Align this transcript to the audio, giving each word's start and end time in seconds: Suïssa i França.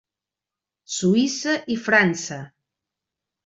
Suïssa 0.93 1.55
i 1.77 1.79
França. 1.85 2.41